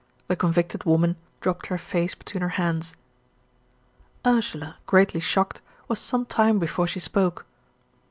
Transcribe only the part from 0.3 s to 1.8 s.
convicted woman dropped her